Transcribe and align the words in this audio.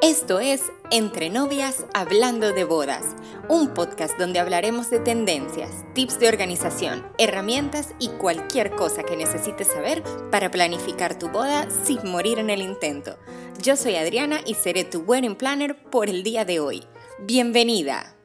Esto 0.00 0.38
es 0.38 0.62
Entre 0.92 1.28
novias 1.28 1.84
hablando 1.92 2.52
de 2.52 2.62
bodas, 2.62 3.04
un 3.48 3.74
podcast 3.74 4.16
donde 4.16 4.38
hablaremos 4.38 4.90
de 4.90 5.00
tendencias, 5.00 5.84
tips 5.92 6.20
de 6.20 6.28
organización, 6.28 7.04
herramientas 7.18 7.94
y 7.98 8.08
cualquier 8.10 8.70
cosa 8.70 9.02
que 9.02 9.16
necesites 9.16 9.66
saber 9.66 10.04
para 10.30 10.52
planificar 10.52 11.18
tu 11.18 11.28
boda 11.30 11.66
sin 11.84 12.08
morir 12.08 12.38
en 12.38 12.48
el 12.48 12.62
intento. 12.62 13.18
Yo 13.60 13.74
soy 13.74 13.96
Adriana 13.96 14.40
y 14.46 14.54
seré 14.54 14.84
tu 14.84 15.00
wedding 15.00 15.34
planner 15.34 15.74
por 15.90 16.08
el 16.08 16.22
día 16.22 16.44
de 16.44 16.60
hoy. 16.60 16.84
Bienvenida. 17.18 18.17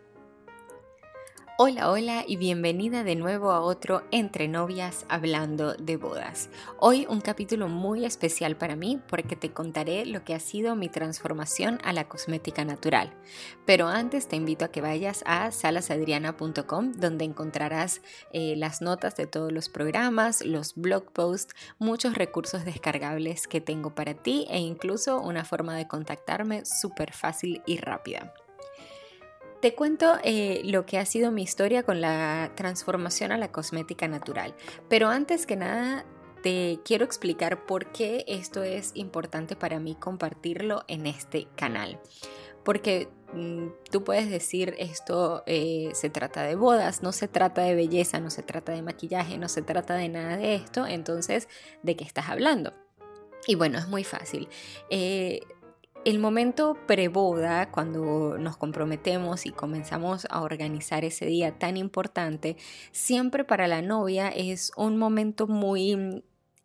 Hola, 1.66 1.90
hola 1.92 2.26
y 2.28 2.36
bienvenida 2.36 3.06
de 3.06 3.16
nuevo 3.16 3.52
a 3.52 3.62
otro 3.62 4.04
Entre 4.12 4.50
novias 4.50 5.06
hablando 5.08 5.76
de 5.76 5.96
bodas. 5.96 6.50
Hoy 6.78 7.08
un 7.10 7.22
capítulo 7.22 7.70
muy 7.70 8.04
especial 8.04 8.58
para 8.58 8.76
mí 8.76 9.00
porque 9.08 9.38
te 9.38 9.54
contaré 9.54 10.06
lo 10.06 10.26
que 10.26 10.36
ha 10.36 10.42
sido 10.42 10.76
mi 10.76 10.90
transformación 10.90 11.80
a 11.86 11.94
la 11.94 12.10
cosmética 12.10 12.66
natural. 12.66 13.14
Pero 13.66 13.88
antes 13.88 14.28
te 14.28 14.36
invito 14.36 14.66
a 14.66 14.72
que 14.74 14.82
vayas 14.82 15.24
a 15.26 15.52
salasadriana.com 15.52 16.92
donde 16.98 17.24
encontrarás 17.24 18.02
eh, 18.34 18.56
las 18.58 18.82
notas 18.82 19.16
de 19.16 19.26
todos 19.26 19.54
los 19.54 19.70
programas, 19.70 20.44
los 20.46 20.76
blog 20.76 21.14
posts, 21.14 21.56
muchos 21.80 22.16
recursos 22.16 22.66
descargables 22.66 23.48
que 23.48 23.62
tengo 23.62 23.96
para 23.96 24.16
ti 24.16 24.48
e 24.50 24.60
incluso 24.60 25.22
una 25.22 25.46
forma 25.46 25.78
de 25.78 25.88
contactarme 25.88 26.66
súper 26.66 27.14
fácil 27.14 27.62
y 27.66 27.78
rápida. 27.78 28.34
Te 29.64 29.76
cuento 29.76 30.18
eh, 30.26 30.60
lo 30.66 30.86
que 30.86 30.98
ha 30.98 31.06
sido 31.06 31.32
mi 31.32 31.42
historia 31.42 31.84
con 31.84 32.02
la 32.02 32.52
transformación 32.54 33.32
a 33.32 33.38
la 33.38 33.54
cosmética 33.54 34.10
natural, 34.10 34.54
pero 34.90 35.08
antes 35.08 35.46
que 35.46 35.56
nada 35.56 36.04
te 36.42 36.82
quiero 36.84 37.06
explicar 37.06 37.66
por 37.66 37.94
qué 37.94 38.26
esto 38.28 38.62
es 38.64 38.92
importante 38.94 39.56
para 39.56 39.80
mí 39.80 39.96
compartirlo 39.96 40.84
en 40.90 41.08
este 41.08 41.48
canal. 41.56 42.02
Porque 42.66 43.08
mm, 43.32 43.68
tú 43.90 44.04
puedes 44.04 44.30
decir 44.30 44.76
esto 44.80 45.44
eh, 45.46 45.92
se 45.94 46.10
trata 46.10 46.44
de 46.44 46.56
bodas, 46.56 47.02
no 47.02 47.14
se 47.14 47.30
trata 47.30 47.62
de 47.62 47.74
belleza, 47.74 48.20
no 48.20 48.32
se 48.32 48.44
trata 48.44 48.74
de 48.74 48.82
maquillaje, 48.82 49.38
no 49.38 49.48
se 49.48 49.62
trata 49.62 49.96
de 49.96 50.10
nada 50.10 50.36
de 50.36 50.56
esto, 50.56 50.86
entonces, 50.86 51.48
¿de 51.84 51.96
qué 51.96 52.04
estás 52.04 52.28
hablando? 52.28 52.74
Y 53.48 53.56
bueno, 53.56 53.80
es 53.80 53.88
muy 53.88 54.04
fácil. 54.04 54.50
Eh, 54.90 55.40
el 56.06 56.20
momento 56.20 56.78
preboda, 56.86 57.72
cuando 57.72 58.38
nos 58.38 58.58
comprometemos 58.58 59.46
y 59.46 59.52
comenzamos 59.52 60.28
a 60.30 60.42
organizar 60.42 61.06
ese 61.06 61.26
día 61.26 61.58
tan 61.58 61.78
importante, 61.78 62.58
siempre 62.92 63.44
para 63.44 63.68
la 63.68 63.82
novia 63.82 64.30
es 64.30 64.72
un 64.76 64.98
momento 64.98 65.48
muy 65.48 66.24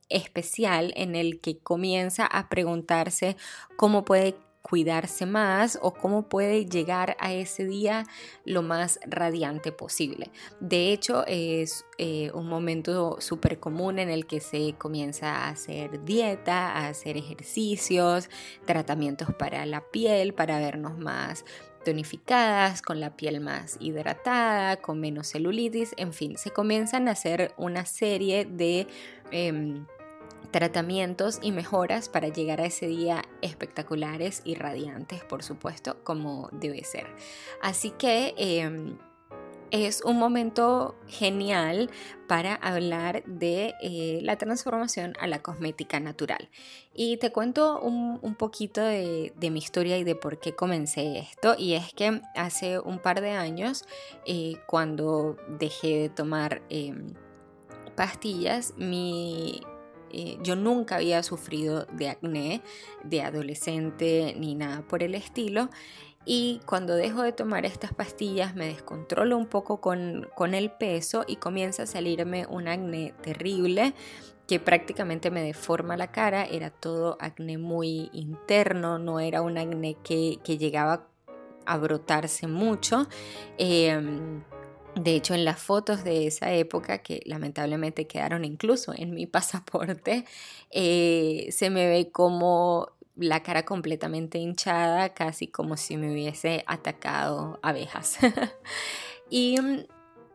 especial 0.09 0.93
en 0.97 1.15
el 1.15 1.41
que 1.41 1.59
comienza 1.59 2.27
a 2.27 2.49
preguntarse 2.49 3.37
cómo 3.77 4.05
puede 4.05 4.37
cuidarse 4.69 5.25
más 5.27 5.79
o 5.81 5.95
cómo 5.95 6.29
puede 6.29 6.67
llegar 6.67 7.17
a 7.21 7.33
ese 7.33 7.65
día 7.65 8.05
lo 8.45 8.63
más 8.63 9.01
radiante 9.07 9.73
posible. 9.73 10.31
De 10.61 10.93
hecho, 10.93 11.25
es 11.27 11.87
eh, 11.97 12.31
un 12.35 12.49
momento 12.49 13.21
súper 13.21 13.59
común 13.59 13.99
en 13.99 14.11
el 14.11 14.27
que 14.27 14.41
se 14.41 14.75
comienza 14.77 15.35
a 15.35 15.49
hacer 15.49 16.05
dieta, 16.05 16.73
a 16.73 16.89
hacer 16.89 17.17
ejercicios, 17.17 18.29
tratamientos 18.67 19.35
para 19.35 19.65
la 19.65 19.81
piel, 19.91 20.35
para 20.35 20.59
vernos 20.59 20.99
más 20.99 21.45
tonificadas, 21.85 22.83
con 22.83 23.01
la 23.01 23.17
piel 23.17 23.41
más 23.41 23.79
hidratada, 23.81 24.77
con 24.77 25.01
menos 25.01 25.29
celulitis, 25.29 25.95
en 25.97 26.13
fin, 26.13 26.37
se 26.37 26.51
comienzan 26.51 27.09
a 27.09 27.13
hacer 27.13 27.55
una 27.57 27.87
serie 27.87 28.45
de... 28.45 28.87
Em, 29.31 29.87
tratamientos 30.51 31.39
y 31.43 31.53
mejoras 31.53 32.09
para 32.09 32.29
llegar 32.29 32.61
a 32.61 32.67
ese 32.67 32.87
día 32.87 33.25
espectaculares 33.43 34.43
y 34.45 34.55
radiantes, 34.55 35.25
por 35.25 35.43
supuesto, 35.43 36.03
como 36.05 36.49
debe 36.53 36.85
ser. 36.85 37.07
Así 37.61 37.91
que 37.91 38.35
em, 38.37 38.97
es 39.71 40.03
un 40.03 40.19
momento 40.19 40.97
genial 41.07 41.91
para 42.27 42.55
hablar 42.55 43.23
de 43.25 43.75
eh, 43.83 44.21
la 44.23 44.37
transformación 44.37 45.15
a 45.21 45.27
la 45.27 45.43
cosmética 45.43 46.01
natural. 46.01 46.49
Y 46.95 47.19
te 47.19 47.31
cuento 47.31 47.81
un, 47.81 48.35
poquito 48.35 48.83
de, 48.83 49.33
mi 49.41 49.59
historia 49.59 49.99
y 49.99 50.05
de 50.05 50.15
por 50.15 50.39
qué 50.39 50.55
comencé 50.55 51.19
esto. 51.19 51.55
Y 51.59 51.75
es 51.75 51.93
que 51.93 52.23
hace 52.35 52.79
un 52.79 52.99
par 52.99 53.21
de 53.21 53.33
años, 53.33 53.85
eh, 54.27 54.57
cuando 54.67 55.37
dejé 55.49 55.99
de 55.99 56.09
tomar 56.09 56.63
em, 56.71 57.15
pastillas, 57.95 58.75
mi 58.77 59.61
eh, 60.13 60.39
yo 60.43 60.57
nunca 60.57 60.97
había 60.97 61.23
sufrido 61.23 61.87
de 61.93 62.09
acné 62.09 62.63
de 63.05 63.23
adolescente 63.23 64.35
ni 64.39 64.55
nada 64.55 64.83
por 64.83 65.03
el 65.03 65.15
estilo. 65.15 65.71
Y 66.25 66.61
cuando 66.67 66.95
dejo 66.95 67.23
de 67.23 67.33
tomar 67.33 67.65
estas 67.65 67.95
pastillas 67.95 68.55
me 68.55 68.67
descontrolo 68.67 69.37
un 69.37 69.47
poco 69.47 69.81
con, 69.81 70.29
con 70.35 70.55
el 70.55 70.71
peso 70.71 71.25
y 71.27 71.37
comienza 71.37 71.85
a 71.85 71.87
salirme 71.87 72.47
un 72.47 72.69
acné 72.69 73.15
terrible 73.23 73.95
que 74.47 74.61
prácticamente 74.61 75.31
me 75.31 75.43
deforma 75.43 75.97
la 75.97 76.11
cara. 76.11 76.45
Era 76.45 76.71
todo 76.71 77.17
acné 77.21 77.57
muy 77.59 78.11
interno, 78.13 78.99
no 78.99 79.21
era 79.21 79.43
un 79.43 79.57
acné 79.59 79.97
que, 80.03 80.39
que 80.43 80.59
llegaba 80.59 81.07
a 81.65 81.77
brotarse 81.77 82.47
mucho. 82.47 83.07
Eh, 83.59 84.01
de 84.95 85.15
hecho, 85.15 85.35
en 85.35 85.45
las 85.45 85.61
fotos 85.61 86.05
de 86.05 86.27
esa 86.27 86.53
época, 86.53 86.99
que 86.99 87.23
lamentablemente 87.25 88.07
quedaron 88.07 88.45
incluso 88.45 88.93
en 88.97 89.15
mi 89.15 89.27
pasaporte, 89.27 90.25
eh, 90.71 91.49
se 91.51 91.71
me 91.71 91.89
ve 91.89 92.11
como 92.11 92.91
la 93.17 93.43
cara 93.43 93.65
completamente 93.65 94.39
hinchada, 94.39 95.13
casi 95.15 95.49
como 95.49 95.77
si 95.77 95.97
me 95.97 96.13
hubiese 96.13 96.65
atacado 96.67 97.59
abejas. 97.63 98.19
y 99.31 99.57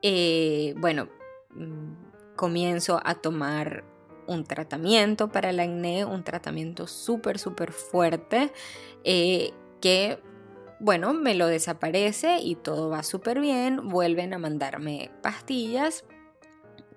eh, 0.02 0.74
bueno, 0.78 1.08
mm, 1.56 2.36
comienzo 2.36 3.00
a 3.06 3.16
tomar 3.16 3.86
un 4.28 4.44
tratamiento 4.44 5.31
para 5.31 5.50
el 5.50 5.59
acné, 5.59 6.06
un 6.06 6.24
tratamiento 6.24 6.88
súper, 6.88 7.40
súper 7.40 7.72
fuerte, 7.72 8.52
eh, 9.03 9.53
que 9.81 10.19
bueno, 10.83 11.13
me 11.13 11.33
lo 11.33 11.47
desaparece 11.47 12.39
y 12.41 12.55
todo 12.55 12.89
va 12.89 13.03
súper 13.03 13.39
bien, 13.39 13.88
vuelven 13.88 14.33
a 14.33 14.38
mandarme 14.38 15.11
pastillas 15.21 16.03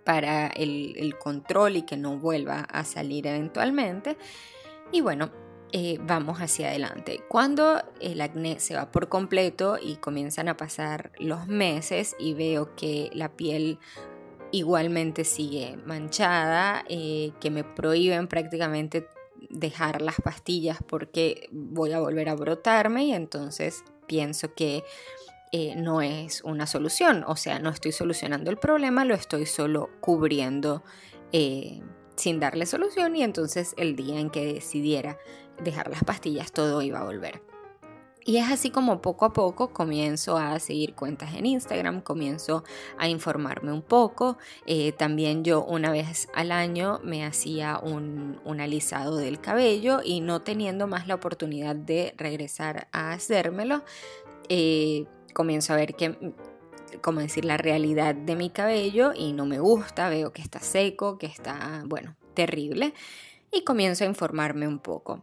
para 0.02 0.48
el, 0.48 1.14
control 1.20 1.76
y 1.76 1.82
que 1.82 1.97
no 1.97 2.19
vuelva 2.19 2.62
a 2.62 2.82
salir 2.82 3.28
eventualmente. 3.28 4.16
Y 4.91 5.02
bueno, 5.02 5.30
eh, 5.70 5.98
vamos 6.02 6.38
hacia 6.38 6.69
adelante. 6.69 7.20
Cuando 7.28 7.80
el 8.00 8.20
acné 8.20 8.58
se 8.58 8.74
va 8.74 8.91
por 8.91 9.08
completo 9.08 9.78
y 9.80 9.97
comienzan 9.97 10.48
a 10.48 10.56
pasar 10.56 11.12
los 11.20 11.47
meses 11.47 12.16
y 12.18 12.34
veo 12.34 12.74
que 12.74 13.08
la 13.12 13.36
piel 13.36 13.78
igualmente 14.50 15.22
sigue 15.22 15.78
manchada, 15.86 16.84
eh, 16.88 17.30
que 17.41 17.53
me 17.53 17.62
prohíben 17.62 18.26
prácticamente 18.26 19.06
dejar 19.50 20.02
las 20.02 20.16
pastillas 20.16 20.78
porque 20.86 21.48
voy 21.52 21.92
a 21.92 22.00
volver 22.00 22.28
a 22.28 22.34
brotarme 22.34 23.04
y 23.04 23.12
entonces 23.12 23.84
pienso 24.06 24.54
que 24.54 24.84
eh, 25.52 25.74
no 25.76 26.02
es 26.02 26.42
una 26.42 26.66
solución. 26.66 27.24
O 27.26 27.36
sea, 27.36 27.58
no 27.58 27.70
estoy 27.70 27.92
solucionando 27.92 28.50
el 28.50 28.56
problema, 28.56 29.04
lo 29.04 29.14
estoy 29.14 29.47
solo 29.47 29.91
cubriendo 30.00 30.82
eh, 31.32 31.80
sin 32.16 32.41
darle 32.41 32.66
solución 32.66 33.16
y 33.16 33.22
entonces 33.22 33.74
el 33.76 33.97
día 33.97 34.19
en 34.19 34.30
que 34.30 34.54
decidiera 34.54 35.19
dejar 35.62 35.88
las 35.88 36.04
pastillas 36.04 36.53
todo 36.53 36.82
iba 36.82 37.00
a 37.00 37.04
volver. 37.04 37.42
Y 38.28 38.38
es 38.38 38.50
así 38.50 38.70
como 38.70 39.00
poco 39.00 39.25
a 39.25 39.32
poco 39.32 39.72
comienzo 39.72 40.37
a 40.37 40.59
seguir 40.59 40.97
cuentas 40.97 41.32
en 41.37 41.47
Instagram, 41.47 42.00
comienzo 42.00 42.64
a 42.98 43.09
informarme 43.09 43.72
un 43.72 43.82
poco. 43.82 44.37
Eh, 44.66 44.91
también 44.91 45.44
yo 45.44 45.62
una 45.64 45.92
vez 45.92 46.28
al 46.34 46.50
año 46.50 46.98
me 47.04 47.25
hacía 47.25 47.78
un, 47.78 48.41
alisado 48.59 49.16
del 49.16 49.41
cabello 49.41 50.00
y 50.04 50.22
no 50.22 50.42
teniendo 50.42 50.89
más 50.89 51.06
la 51.06 51.15
oportunidad 51.15 51.77
de 51.77 52.15
regresar 52.16 52.89
a 52.91 53.12
hacérmelo, 53.12 53.84
eh, 54.48 55.04
comienzo 55.33 55.72
a 55.72 55.77
ver 55.77 55.95
que 55.95 56.34
como 57.01 57.21
decir, 57.21 57.45
la 57.45 57.59
realidad 57.59 58.16
de 58.16 58.34
mi 58.34 58.51
cabello 58.51 59.12
y 59.15 59.34
no 59.34 59.47
me 59.47 59.60
gusta, 59.60 60.09
veo 60.09 60.33
que 60.33 60.42
está 60.42 60.59
seco, 60.59 61.18
que 61.18 61.27
está, 61.27 61.84
bueno, 61.86 62.16
terrible 62.34 62.92
y 63.53 63.62
comienzo 63.62 64.03
a 64.03 64.09
informarme 64.09 64.66
un 64.66 64.80
poco. 64.80 65.22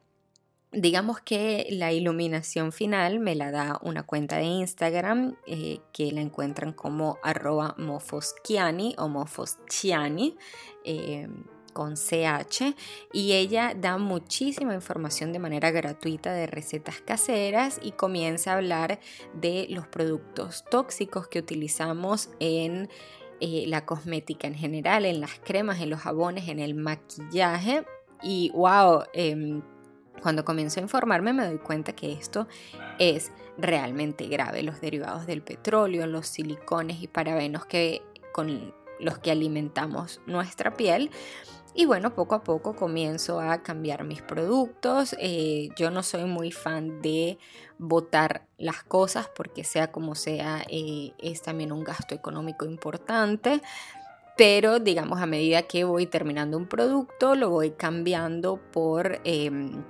Digamos 0.73 1.21
que 1.21 1.67
la 1.69 1.91
iluminación 1.91 2.71
final 2.71 3.19
me 3.19 3.35
la 3.35 3.51
da 3.51 3.79
una 3.83 4.03
cuenta 4.03 4.37
de 4.37 4.45
Instagram 4.45 5.35
eh, 5.45 5.79
que 5.93 6.11
la 6.11 6.21
encuentran 6.21 6.73
como 6.73 7.19
arroba 7.21 7.75
mofoschiani 7.77 8.95
o 8.97 9.07
mofoschiani. 9.07 10.35
Eh, 10.83 11.27
con 11.73 11.95
CH 11.95 12.75
y 13.11 13.33
ella 13.33 13.73
da 13.75 13.97
muchísima 13.97 14.75
información 14.75 15.33
de 15.33 15.39
manera 15.39 15.71
gratuita 15.71 16.31
de 16.31 16.45
recetas 16.45 17.01
caseras 17.01 17.79
y 17.81 17.93
comienza 17.93 18.51
a 18.51 18.57
hablar 18.57 18.99
de 19.33 19.65
los 19.71 19.87
productos 19.87 20.63
tóxicos 20.69 21.27
que 21.27 21.39
utilizamos 21.39 22.29
en 22.39 22.89
eh, 23.41 23.65
la 23.67 23.85
cosmética 23.85 24.47
en 24.47 24.53
general, 24.53 25.05
en 25.05 25.19
las 25.19 25.39
cremas, 25.39 25.81
en 25.81 25.89
los 25.89 26.01
jabones, 26.01 26.47
en 26.47 26.59
el 26.59 26.75
maquillaje 26.75 27.83
y 28.21 28.51
wow, 28.51 29.03
Cuando 30.21 30.45
comienzo 30.45 30.79
a 30.79 30.83
informarme 30.83 31.33
me 31.33 31.45
doy 31.45 31.57
cuenta 31.57 31.93
que 31.93 32.13
esto 32.13 32.47
es 32.99 33.31
realmente 33.57 34.27
grave. 34.27 34.63
Los 34.63 34.81
derivados 34.81 35.25
del 35.25 35.41
petróleo, 35.41 36.07
los 36.07 36.27
silicones 36.27 37.01
y 37.01 37.07
parabenos 37.07 37.65
que 37.65 38.01
con 38.33 38.73
los 38.99 39.17
que 39.19 39.31
alimentamos 39.31 40.21
nuestra 40.25 40.75
piel. 40.75 41.11
Y 41.75 41.85
bueno, 41.85 42.13
poco 42.13 42.35
a 42.35 42.43
poco 42.43 42.75
comienzo 42.75 43.39
a 43.39 43.63
cambiar 43.63 44.03
mis 44.03 44.21
productos. 44.21 45.15
Eh, 45.19 45.69
yo 45.75 45.89
no 45.89 46.03
soy 46.03 46.25
muy 46.25 46.51
fan 46.51 47.01
de 47.01 47.39
botar 47.79 48.45
las 48.57 48.83
cosas 48.83 49.27
porque 49.35 49.63
sea 49.63 49.91
como 49.91 50.13
sea, 50.13 50.63
eh, 50.69 51.13
es 51.17 51.41
también 51.41 51.71
un 51.71 51.83
gasto 51.83 52.13
económico 52.13 52.65
importante. 52.65 53.61
Pero 54.37 54.79
digamos, 54.79 55.19
a 55.21 55.25
medida 55.25 55.63
que 55.63 55.83
voy 55.83 56.05
terminando 56.05 56.57
un 56.57 56.67
producto, 56.67 57.35
lo 57.35 57.49
voy 57.49 57.71
cambiando 57.71 58.59
por... 58.71 59.19
Em, 59.23 59.83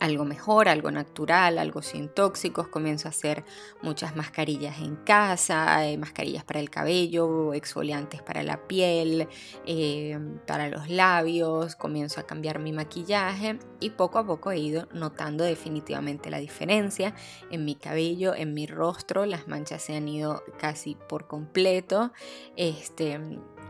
algo 0.00 0.24
mejor, 0.24 0.68
algo 0.68 0.90
natural, 0.90 1.58
algo 1.58 1.82
sin 1.82 2.08
tóxicos. 2.08 2.68
Comienzo 2.68 3.08
a 3.08 3.10
hacer 3.10 3.44
muchas 3.82 4.16
mascarillas 4.16 4.78
en 4.80 4.96
casa, 4.96 5.86
eh, 5.86 5.98
mascarillas 5.98 6.44
para 6.44 6.60
el 6.60 6.70
cabello, 6.70 7.54
exfoliantes 7.54 8.22
para 8.22 8.42
la 8.42 8.66
piel, 8.66 9.28
eh, 9.66 10.18
para 10.46 10.68
los 10.68 10.88
labios. 10.88 11.76
Comienzo 11.76 12.20
a 12.20 12.26
cambiar 12.26 12.58
mi 12.58 12.72
maquillaje 12.72 13.58
y 13.80 13.90
poco 13.90 14.18
a 14.18 14.26
poco 14.26 14.50
he 14.50 14.58
ido 14.58 14.88
notando 14.92 15.44
definitivamente 15.44 16.30
la 16.30 16.38
diferencia 16.38 17.14
en 17.50 17.64
mi 17.64 17.74
cabello, 17.74 18.34
en 18.34 18.54
mi 18.54 18.66
rostro. 18.66 19.26
Las 19.26 19.48
manchas 19.48 19.82
se 19.82 19.96
han 19.96 20.08
ido 20.08 20.42
casi 20.58 20.96
por 21.08 21.26
completo. 21.26 22.12
Este, 22.56 23.20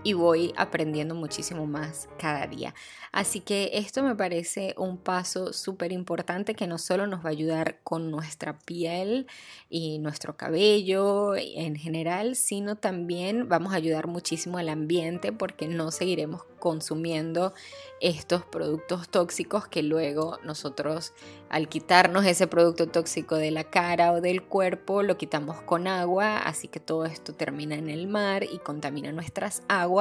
y 0.07 0.13
voy 0.13 0.55
aprendiendo 0.57 1.17
muchísimo 1.17 1.67
más 1.67 2.09
cada 2.17 2.47
día. 2.47 2.77
Así 3.11 3.41
que 3.41 3.71
esto 3.75 4.05
me 4.05 4.15
parece 4.15 4.73
un 4.79 4.99
paso 4.99 5.53
súper 5.53 5.91
importante 5.91 6.55
que 6.55 6.69
no 6.69 6.79
solo 6.79 7.09
nos 7.09 7.25
va 7.25 7.31
a 7.31 7.33
ayudar 7.33 7.81
con 7.83 8.13
nuestra 8.13 8.57
piel 8.57 9.27
y 9.69 9.99
nuestro 9.99 10.37
cabello 10.37 11.35
en 11.35 11.75
general, 11.75 12.37
sino 12.37 12.77
también 12.77 13.49
vamos 13.49 13.73
a 13.73 13.77
ayudar 13.79 14.07
muchísimo 14.07 14.59
al 14.59 14.69
ambiente 14.69 15.33
porque 15.33 15.67
no 15.67 15.91
seguiremos 15.91 16.45
consumiendo 16.61 17.53
estos 18.01 18.45
productos 18.45 19.09
tóxicos 19.09 19.67
que 19.67 19.83
luego 19.83 20.39
nosotros 20.45 21.13
al 21.49 21.69
quitarnos 21.69 22.27
ese 22.27 22.47
producto 22.47 22.89
tóxico 22.89 23.37
de 23.37 23.51
la 23.51 23.65
cara 23.65 24.13
o 24.13 24.21
del 24.21 24.43
cuerpo 24.43 25.03
lo 25.03 25.17
quitamos 25.17 25.61
con 25.63 25.87
agua, 25.87 26.39
así 26.39 26.69
que 26.69 26.81
todo 26.81 27.07
esto 27.07 27.33
termina 27.35 27.77
en 27.77 27.89
el 27.89 28.09
mar 28.09 28.45
y 28.45 28.59
contamina 28.59 29.13
nuestras 29.13 29.63
aguas 29.69 29.96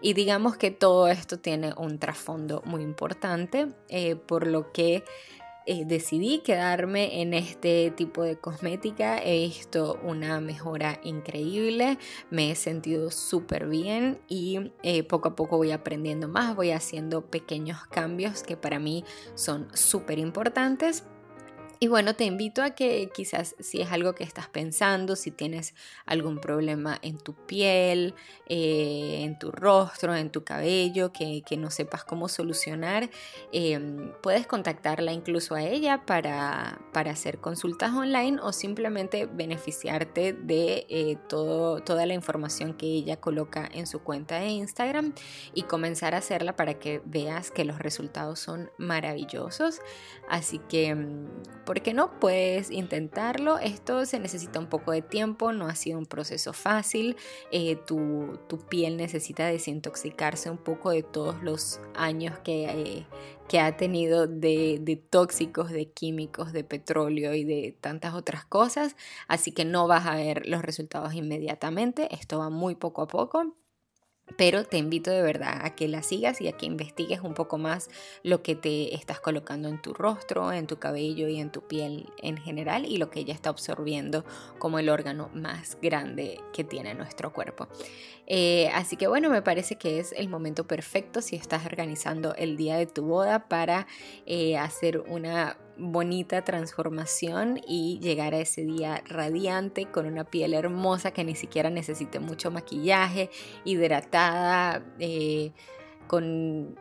y 0.00 0.14
digamos 0.14 0.56
que 0.56 0.70
todo 0.70 1.08
esto 1.08 1.38
tiene 1.38 1.72
un 1.76 1.98
trasfondo 1.98 2.62
muy 2.64 2.82
importante, 2.82 3.68
eh, 3.88 4.16
por 4.16 4.46
lo 4.46 4.72
que 4.72 5.04
eh, 5.68 5.84
decidí 5.84 6.38
quedarme 6.38 7.20
en 7.22 7.34
este 7.34 7.90
tipo 7.90 8.22
de 8.22 8.38
cosmética. 8.38 9.18
He 9.18 9.46
visto 9.48 9.98
una 10.04 10.40
mejora 10.40 11.00
increíble, 11.02 11.98
me 12.30 12.52
he 12.52 12.54
sentido 12.54 13.10
súper 13.10 13.66
bien 13.66 14.20
y 14.28 14.72
eh, 14.84 15.02
poco 15.02 15.30
a 15.30 15.36
poco 15.36 15.56
voy 15.56 15.72
aprendiendo 15.72 16.28
más, 16.28 16.54
voy 16.54 16.70
haciendo 16.70 17.26
pequeños 17.26 17.84
cambios 17.90 18.44
que 18.44 18.56
para 18.56 18.78
mí 18.78 19.04
son 19.34 19.68
súper 19.74 20.20
importantes 20.20 21.04
y 21.78 21.88
bueno, 21.88 22.14
te 22.14 22.24
invito 22.24 22.62
a 22.62 22.70
que 22.70 23.10
quizás 23.14 23.54
si 23.60 23.80
es 23.80 23.92
algo 23.92 24.14
que 24.14 24.24
estás 24.24 24.48
pensando, 24.48 25.16
si 25.16 25.30
tienes 25.30 25.74
algún 26.06 26.38
problema 26.40 26.98
en 27.02 27.18
tu 27.18 27.34
piel, 27.34 28.14
eh, 28.48 29.20
en 29.22 29.38
tu 29.38 29.50
rostro, 29.50 30.14
en 30.14 30.30
tu 30.30 30.44
cabello, 30.44 31.12
que, 31.12 31.42
no 31.56 31.70
sepas 31.70 32.04
cómo 32.04 32.28
solucionar, 32.28 33.08
em, 33.52 34.12
puedes 34.22 34.46
contactarla 34.46 35.12
incluso 35.12 35.54
a 35.54 35.62
ella 35.62 36.04
para, 36.04 36.78
hacer 36.92 37.38
consultas 37.38 37.92
online 37.94 38.38
o 38.42 38.52
simplemente 38.52 39.26
beneficiarte 39.26 40.32
de 40.32 40.86
eh, 40.88 41.16
todo, 41.28 41.80
toda 41.80 42.04
la 42.04 42.14
información 42.14 42.74
que 42.74 42.86
ella 42.86 43.20
coloca 43.20 43.68
en 43.72 43.86
su 43.86 44.00
cuenta 44.00 44.40
de 44.40 44.48
Instagram 44.48 45.14
y 45.54 45.62
comenzar 45.62 46.14
a 46.14 46.18
hacerla 46.18 46.56
para 46.56 46.78
que 46.80 47.00
veas 47.04 47.50
que 47.50 47.64
los 47.64 47.78
resultados 47.78 48.40
son 48.40 48.70
maravillosos. 48.76 49.80
Así 50.28 50.58
que 50.68 50.88
em, 50.88 51.26
¿Por 51.66 51.82
qué 51.82 51.94
no? 51.94 52.20
Puedes 52.20 52.70
intentarlo. 52.70 53.58
Esto 53.58 54.06
se 54.06 54.20
necesita 54.20 54.60
un 54.60 54.68
poco 54.68 54.92
de 54.92 55.02
tiempo, 55.02 55.52
no 55.52 55.66
ha 55.66 55.74
sido 55.74 55.98
un 55.98 56.06
proceso 56.06 56.52
fácil. 56.52 57.16
Eh, 57.50 57.74
tu, 57.74 58.38
piel 58.68 58.96
necesita 58.96 59.46
desintoxicarse 59.46 60.48
un 60.48 60.58
poco 60.58 60.90
de 60.90 61.02
todos 61.02 61.42
los 61.42 61.80
años 61.96 62.38
que, 62.38 62.66
eh, 62.66 63.06
que 63.48 63.58
ha 63.58 63.76
tenido 63.76 64.28
de, 64.28 64.78
de, 64.80 64.94
tóxicos, 64.94 65.72
de 65.72 65.90
químicos, 65.90 66.52
de 66.52 66.62
petróleo 66.62 67.34
y 67.34 67.42
de 67.42 67.76
tantas 67.80 68.14
otras 68.14 68.44
cosas. 68.44 68.94
Así 69.26 69.50
que 69.50 69.64
no 69.64 69.88
vas 69.88 70.06
a 70.06 70.14
ver 70.14 70.46
los 70.46 70.62
resultados 70.62 71.14
inmediatamente. 71.14 72.14
Esto 72.14 72.38
va 72.38 72.48
muy 72.48 72.76
poco 72.76 73.02
a 73.02 73.08
poco 73.08 73.56
pero 74.36 74.64
te 74.64 74.78
invito 74.78 75.10
de 75.10 75.22
verdad 75.22 75.60
a 75.62 75.74
que 75.74 75.88
la 75.88 76.02
sigas 76.02 76.40
y 76.40 76.48
a 76.48 76.52
que 76.52 76.66
investigues 76.66 77.20
un 77.20 77.34
poco 77.34 77.58
más 77.58 77.88
lo 78.22 78.42
que 78.42 78.56
te 78.56 78.94
estás 78.94 79.20
colocando 79.20 79.68
en 79.68 79.80
tu 79.80 79.94
rostro, 79.94 80.52
en 80.52 80.66
tu 80.66 80.78
cabello 80.78 81.28
y 81.28 81.38
en 81.38 81.50
tu 81.50 81.62
piel 81.62 82.10
en 82.22 82.36
general 82.36 82.84
y 82.86 82.98
lo 82.98 83.10
que 83.10 83.20
ella 83.20 83.34
está 83.34 83.50
absorbiendo 83.50 84.24
como 84.58 84.78
el 84.78 84.88
órgano 84.88 85.30
más 85.32 85.78
grande 85.80 86.40
que 86.52 86.64
tiene 86.64 86.94
nuestro 86.94 87.32
cuerpo. 87.32 87.68
Eh, 88.26 88.68
así 88.74 88.96
que 88.96 89.06
bueno, 89.06 89.30
me 89.30 89.42
parece 89.42 89.76
que 89.76 90.00
es 90.00 90.12
el 90.12 90.28
momento 90.28 90.66
perfecto 90.66 91.22
si 91.22 91.36
estás 91.36 91.64
organizando 91.64 92.34
el 92.34 92.56
día 92.56 92.76
de 92.76 92.86
tu 92.86 93.04
boda 93.04 93.48
para 93.48 93.86
eh, 94.26 94.58
hacer 94.58 94.98
una 94.98 95.56
bonita 95.78 96.42
transformación 96.42 97.60
y 97.66 97.98
llegar 98.00 98.34
a 98.34 98.38
ese 98.38 98.64
día 98.64 99.02
radiante 99.06 99.86
con 99.86 100.06
una 100.06 100.24
piel 100.24 100.54
hermosa 100.54 101.10
que 101.10 101.24
ni 101.24 101.34
siquiera 101.34 101.70
necesite 101.70 102.18
mucho 102.18 102.50
maquillaje, 102.50 103.30
hidratada, 103.64 104.84
eh, 104.98 105.52
con 106.06 106.78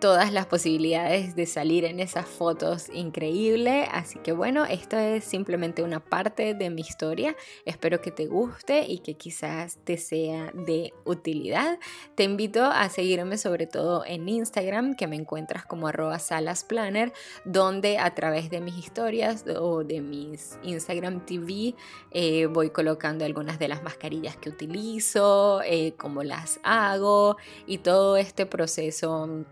todas 0.00 0.32
las 0.32 0.46
posibilidades 0.46 1.36
de 1.36 1.44
salir 1.44 1.84
en 1.84 2.00
esas 2.00 2.26
fotos 2.26 2.88
increíble. 2.92 3.86
Así 3.92 4.18
que 4.18 4.32
bueno, 4.32 4.64
esto 4.64 4.96
es 4.96 5.24
simplemente 5.24 5.82
una 5.82 6.00
parte 6.00 6.54
de 6.54 6.70
mi 6.70 6.80
historia. 6.80 7.36
Espero 7.66 8.00
que 8.00 8.10
te 8.10 8.26
guste 8.26 8.86
y 8.86 9.00
que 9.00 9.14
quizás 9.14 9.76
te 9.84 9.98
sea 9.98 10.50
de 10.54 10.94
utilidad. 11.04 11.78
Te 12.14 12.24
invito 12.24 12.64
a 12.64 12.88
seguirme 12.88 13.36
sobre 13.36 13.66
todo 13.66 14.04
en 14.06 14.28
Instagram, 14.28 14.94
que 14.94 15.06
me 15.06 15.16
encuentras 15.16 15.66
como 15.66 15.86
arroba 15.86 16.18
salasplanner, 16.18 17.12
donde 17.44 17.98
a 17.98 18.14
través 18.14 18.48
de 18.48 18.62
mis 18.62 18.78
historias 18.78 19.44
o 19.46 19.84
de 19.84 20.00
mis 20.00 20.58
Instagram 20.62 21.26
TV 21.26 21.74
eh, 22.10 22.46
voy 22.46 22.70
colocando 22.70 23.26
algunas 23.26 23.58
de 23.58 23.68
las 23.68 23.82
mascarillas 23.82 24.38
que 24.38 24.48
utilizo, 24.48 25.60
eh, 25.62 25.92
cómo 25.98 26.22
las 26.22 26.58
hago 26.62 27.36
y 27.66 27.78
todo 27.78 28.16
este 28.16 28.46
proceso 28.46 29.44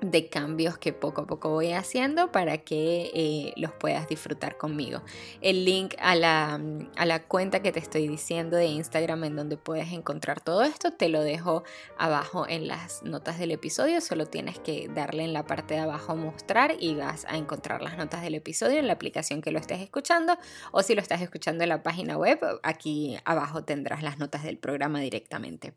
de 0.00 0.28
cambios 0.28 0.78
que 0.78 0.92
poco 0.92 1.22
a 1.22 1.26
poco 1.26 1.50
voy 1.50 1.72
haciendo 1.72 2.32
para 2.32 2.58
que 2.58 3.10
eh, 3.14 3.52
los 3.56 3.72
puedas 3.72 4.08
disfrutar 4.08 4.56
conmigo. 4.56 5.02
El 5.40 5.64
link 5.64 5.94
a 5.98 6.14
la, 6.14 6.60
a 6.96 7.06
la, 7.06 7.22
cuenta 7.24 7.62
que 7.62 7.72
te 7.72 7.78
estoy 7.78 8.08
diciendo 8.08 8.56
de 8.56 8.66
Instagram 8.66 9.24
en 9.24 9.36
donde 9.36 9.56
puedes 9.56 9.92
encontrar 9.92 10.40
todo 10.40 10.62
esto 10.62 10.92
te 10.92 11.08
lo 11.08 11.22
dejo 11.22 11.64
abajo 11.98 12.46
en 12.48 12.68
las 12.68 13.02
notas 13.02 13.38
del 13.38 13.50
episodio. 13.50 14.00
Solo 14.00 14.26
tienes 14.26 14.58
que 14.58 14.88
darle 14.88 15.24
en 15.24 15.32
la 15.32 15.46
parte 15.46 15.74
de 15.74 15.80
abajo 15.80 16.16
mostrar 16.16 16.74
y 16.78 16.94
vas 16.94 17.24
a 17.28 17.36
encontrar 17.36 17.82
las 17.82 17.96
notas 17.96 18.22
del 18.22 18.34
episodio 18.34 18.78
en 18.78 18.86
la 18.86 18.94
aplicación 18.94 19.42
que 19.42 19.50
lo 19.50 19.58
estés 19.58 19.80
escuchando 19.80 20.36
o 20.72 20.82
si 20.82 20.94
lo 20.94 21.02
estás 21.02 21.20
escuchando 21.20 21.64
en 21.64 21.68
la 21.68 21.82
página 21.82 22.16
web, 22.16 22.38
aquí 22.62 23.18
abajo 23.24 23.64
tendrás 23.64 24.02
las 24.02 24.18
notas 24.18 24.42
del 24.42 24.58
programa 24.58 25.00
directamente. 25.00 25.74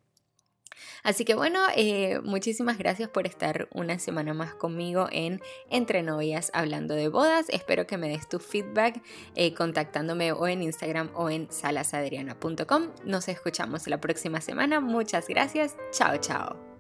Así 1.03 1.25
que 1.25 1.36
bueno, 1.36 1.60
eh, 1.75 2.20
muchísimas 2.24 2.77
gracias 2.77 3.10
por 3.10 3.27
estar 3.27 3.68
una 3.72 4.00
semana 4.00 4.34
más 4.34 4.53
conmigo 4.53 5.08
en 5.12 5.42
Entre 5.70 6.03
Novias 6.03 6.51
hablando 6.53 6.94
de 6.96 7.08
bodas. 7.08 7.48
Espero 7.50 7.88
que 7.88 7.98
me 7.98 8.10
des 8.10 8.27
tu 8.27 8.39
feedback 8.39 9.01
eh, 9.36 9.53
contactándome 9.53 10.32
o 10.32 10.48
en 10.48 10.63
Instagram 10.63 11.10
o 11.15 11.30
en 11.30 11.51
salasadriana.com. 11.51 12.89
Nos 13.06 13.27
escuchamos 13.27 13.88
la 13.88 14.00
próxima 14.00 14.42
semana. 14.42 14.80
Muchas 14.80 15.27
gracias. 15.27 15.75
Chao, 15.92 16.18
chao. 16.18 16.73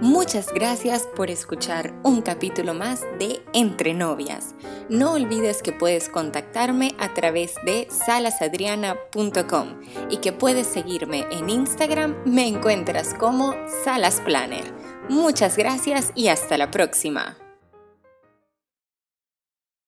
Muchas 0.00 0.52
gracias 0.52 1.06
por 1.14 1.30
escuchar 1.30 1.94
un 2.02 2.22
capítulo 2.22 2.74
más 2.74 3.02
de 3.18 3.40
Entre 3.52 3.94
Novias. 3.94 4.54
No 4.88 5.12
olvides 5.12 5.62
que 5.62 5.72
puedes 5.72 6.08
contactarme 6.08 6.94
a 6.98 7.14
través 7.14 7.54
de 7.64 7.86
salasadriana.com 7.90 9.80
y 10.10 10.16
que 10.16 10.32
puedes 10.32 10.66
seguirme 10.66 11.26
en 11.30 11.50
Instagram, 11.50 12.16
me 12.24 12.46
encuentras 12.46 13.14
como 13.14 13.54
Salas 13.84 14.20
Planner. 14.20 14.64
Muchas 15.08 15.56
gracias 15.56 16.12
y 16.14 16.28
hasta 16.28 16.58
la 16.58 16.70
próxima. 16.70 17.41